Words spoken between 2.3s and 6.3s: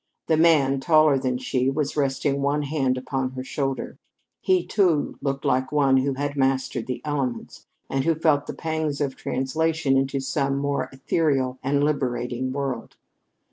one hand upon her shoulder. He, too, looked like one who